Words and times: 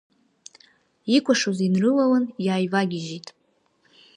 Икәашоз 1.17 1.57
инрылалан, 1.65 2.25
иааивагьежьит. 2.45 3.27